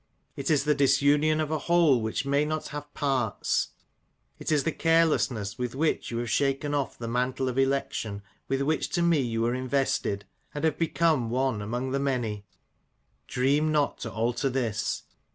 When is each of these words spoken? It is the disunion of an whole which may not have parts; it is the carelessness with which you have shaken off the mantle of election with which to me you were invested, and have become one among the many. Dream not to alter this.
It 0.35 0.49
is 0.49 0.63
the 0.63 0.73
disunion 0.73 1.39
of 1.39 1.51
an 1.51 1.59
whole 1.59 2.01
which 2.01 2.25
may 2.25 2.43
not 2.43 2.69
have 2.69 2.91
parts; 2.95 3.67
it 4.39 4.51
is 4.51 4.63
the 4.63 4.71
carelessness 4.71 5.59
with 5.59 5.75
which 5.75 6.09
you 6.09 6.17
have 6.17 6.29
shaken 6.31 6.73
off 6.73 6.97
the 6.97 7.07
mantle 7.07 7.47
of 7.47 7.59
election 7.59 8.23
with 8.47 8.61
which 8.63 8.89
to 8.93 9.03
me 9.03 9.19
you 9.19 9.43
were 9.43 9.53
invested, 9.53 10.25
and 10.55 10.63
have 10.63 10.79
become 10.79 11.29
one 11.29 11.61
among 11.61 11.91
the 11.91 11.99
many. 11.99 12.47
Dream 13.27 13.71
not 13.71 13.99
to 13.99 14.11
alter 14.11 14.49
this. 14.49 15.03